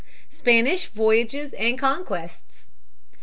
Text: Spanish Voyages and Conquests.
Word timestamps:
Spanish 0.29 0.87
Voyages 0.87 1.53
and 1.53 1.77
Conquests. 1.77 2.65